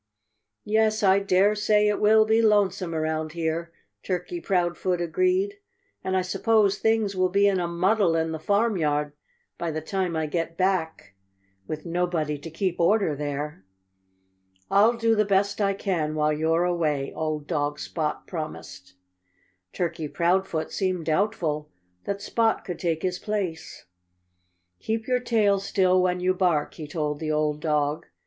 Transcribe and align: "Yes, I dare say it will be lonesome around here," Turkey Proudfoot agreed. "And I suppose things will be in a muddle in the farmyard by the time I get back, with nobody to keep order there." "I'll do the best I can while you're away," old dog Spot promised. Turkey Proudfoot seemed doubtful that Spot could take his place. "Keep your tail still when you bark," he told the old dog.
"Yes, 0.65 1.03
I 1.03 1.19
dare 1.19 1.53
say 1.53 1.87
it 1.87 1.99
will 2.01 2.25
be 2.25 2.41
lonesome 2.41 2.95
around 2.95 3.33
here," 3.33 3.71
Turkey 4.01 4.41
Proudfoot 4.41 4.99
agreed. 4.99 5.59
"And 6.03 6.17
I 6.17 6.23
suppose 6.23 6.79
things 6.79 7.15
will 7.15 7.29
be 7.29 7.47
in 7.47 7.59
a 7.59 7.67
muddle 7.67 8.15
in 8.15 8.31
the 8.31 8.39
farmyard 8.39 9.13
by 9.59 9.69
the 9.69 9.79
time 9.79 10.15
I 10.15 10.25
get 10.25 10.57
back, 10.57 11.13
with 11.67 11.85
nobody 11.85 12.39
to 12.39 12.49
keep 12.49 12.79
order 12.79 13.15
there." 13.15 13.63
"I'll 14.71 14.97
do 14.97 15.13
the 15.13 15.23
best 15.23 15.61
I 15.61 15.75
can 15.75 16.15
while 16.15 16.33
you're 16.33 16.63
away," 16.65 17.13
old 17.13 17.45
dog 17.45 17.77
Spot 17.77 18.25
promised. 18.25 18.95
Turkey 19.71 20.07
Proudfoot 20.07 20.71
seemed 20.71 21.05
doubtful 21.05 21.69
that 22.05 22.23
Spot 22.23 22.65
could 22.65 22.79
take 22.79 23.03
his 23.03 23.19
place. 23.19 23.85
"Keep 24.79 25.07
your 25.07 25.19
tail 25.19 25.59
still 25.59 26.01
when 26.01 26.19
you 26.19 26.33
bark," 26.33 26.73
he 26.73 26.87
told 26.87 27.19
the 27.19 27.31
old 27.31 27.59
dog. 27.61 28.07